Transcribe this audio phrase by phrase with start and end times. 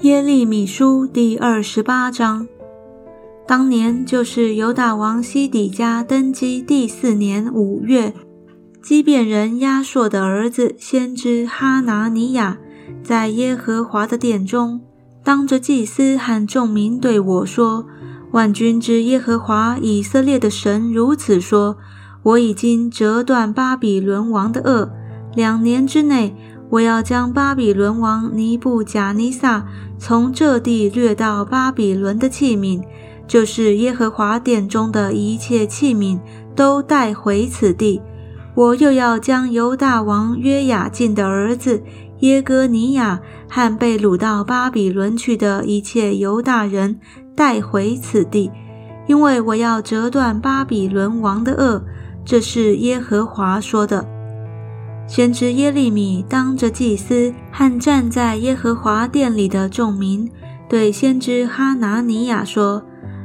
[0.00, 2.46] 耶利米书第二十八章。
[3.46, 8.12] 当年就是犹大王西底家登基第四年五月，
[8.82, 12.58] 基遍人亚硕的儿子先知哈拿尼亚，
[13.02, 14.82] 在耶和华的殿中，
[15.24, 17.86] 当着祭司和众民对我说
[18.32, 21.78] ：“万军之耶和华以色列的神如此说：
[22.22, 24.90] 我已经折断巴比伦王的轭，
[25.34, 26.36] 两年之内。”
[26.68, 29.66] 我要将巴比伦王尼布贾尼撒
[29.98, 32.82] 从这地掠到巴比伦的器皿，
[33.28, 36.18] 就是耶和华殿中的一切器皿，
[36.56, 38.02] 都带回此地。
[38.54, 41.82] 我又要将犹大王约雅敬的儿子
[42.20, 46.98] 耶哥尼亚和被掳到巴比伦去的一切犹大人
[47.36, 48.50] 带回此地，
[49.06, 51.82] 因为我要折断巴比伦王的轭。
[52.24, 54.15] 这是耶和华说的。
[55.06, 60.28] 先知耶利米当着祭司和站在耶和华殿里的众民，
[60.68, 62.82] 对先知哈拿尼亚说：“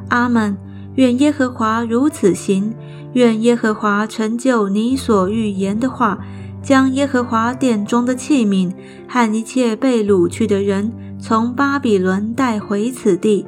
[0.10, 0.56] 阿门！
[0.96, 2.73] 愿耶和华如此行，
[3.14, 6.20] 愿耶和华成就你所预言的话，
[6.62, 8.72] 将耶和华殿中的器皿
[9.08, 13.45] 和一切被掳去的人从巴比伦带回此地。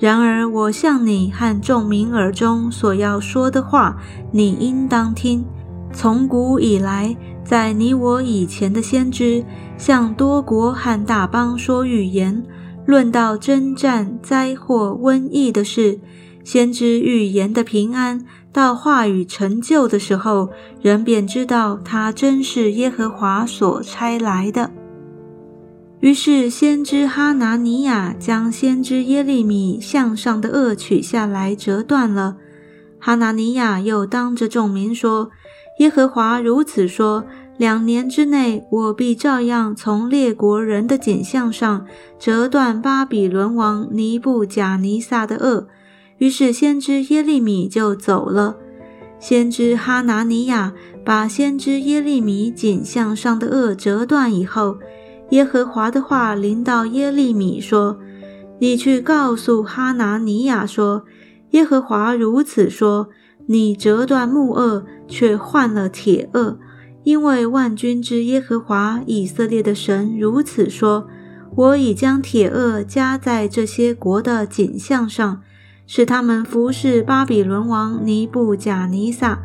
[0.00, 3.96] 然而，我向你和众民耳中所要说的话，
[4.32, 5.44] 你应当听。
[5.92, 7.16] 从古以来。”
[7.48, 9.42] 在你我以前的先知
[9.78, 12.44] 向多国和大邦说预言，
[12.84, 15.98] 论到征战、灾祸、瘟疫的事，
[16.44, 18.22] 先知预言的平安，
[18.52, 20.50] 到话语成就的时候，
[20.82, 24.70] 人便知道他真是耶和华所差来的。
[26.00, 32.36] 于是先知哈拿尼亚将先知耶利米向上的恶取下来折断了。
[33.00, 35.30] 哈拿尼亚又当着众民说。
[35.78, 37.24] 耶和华如此说：
[37.56, 41.86] 两年之内，我必照样从列国人的景象上
[42.18, 45.66] 折断巴比伦王尼布贾尼撒的轭。
[46.18, 48.56] 于是先知耶利米就走了。
[49.20, 50.72] 先知哈拿尼亚
[51.04, 54.78] 把先知耶利米景象上的轭折断以后，
[55.30, 57.98] 耶和华的话临到耶利米说
[58.58, 61.04] ：“你去告诉哈拿尼亚说，
[61.50, 63.08] 耶和华如此说。”
[63.50, 66.58] 你折断木轭，却换了铁轭，
[67.02, 71.08] 因为万军之耶和华以色列的神如此说：
[71.56, 75.40] 我已将铁轭加在这些国的景象上，
[75.86, 79.40] 使他们服侍巴比伦王尼布贾尼撒。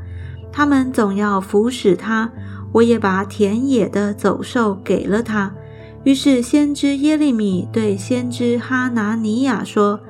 [0.52, 2.30] 他们总要服侍他，
[2.74, 5.56] 我也把田野的走兽给了他。
[6.04, 10.02] 于是先知耶利米对先知哈拿尼亚说：“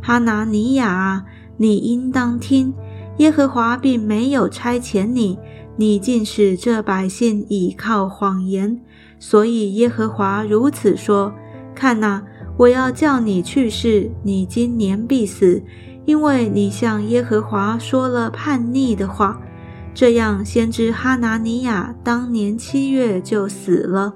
[0.00, 1.24] 哈拿尼亚啊，
[1.56, 2.72] 你应当听。”
[3.18, 5.38] 耶和华并没有差遣你，
[5.76, 8.80] 你竟使这百姓倚靠谎言。
[9.18, 11.32] 所以耶和华如此说：
[11.74, 12.22] 看哪，
[12.56, 15.62] 我要叫你去世，你今年必死，
[16.06, 19.40] 因为你向耶和华说了叛逆的话。
[19.94, 24.14] 这样，先知哈拿尼亚当年七月就死了。